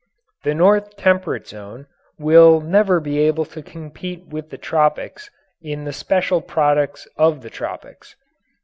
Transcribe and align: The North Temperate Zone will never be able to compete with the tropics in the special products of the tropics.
The 0.41 0.55
North 0.55 0.97
Temperate 0.97 1.47
Zone 1.47 1.85
will 2.17 2.59
never 2.59 2.99
be 2.99 3.19
able 3.19 3.45
to 3.45 3.61
compete 3.61 4.25
with 4.25 4.49
the 4.49 4.57
tropics 4.57 5.29
in 5.61 5.83
the 5.85 5.93
special 5.93 6.41
products 6.41 7.07
of 7.17 7.43
the 7.43 7.51
tropics. 7.51 8.15